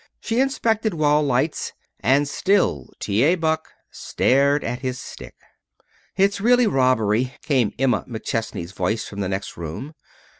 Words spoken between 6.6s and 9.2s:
robbery," came Emma McChesney's voice from